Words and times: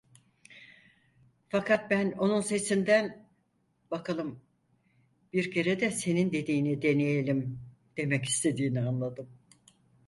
Fakat 1.49 1.89
ben 1.89 2.11
onun 2.11 2.41
sesinden, 2.41 3.29
bakalım, 3.91 4.39
bir 5.33 5.51
kere 5.51 5.79
de 5.79 5.91
senin 5.91 6.31
dediğini 6.31 6.81
deneyelim, 6.81 7.59
demek 7.97 8.25
istediğini 8.25 8.81
anladım. 8.81 9.29